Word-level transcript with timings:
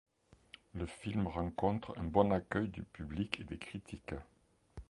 Le 0.73 0.87
film 0.87 1.27
rencontre 1.27 1.93
un 1.99 2.05
bon 2.05 2.31
accueil 2.31 2.69
du 2.69 2.81
public 2.81 3.39
et 3.39 3.43
des 3.43 3.59
critiques. 3.59 4.15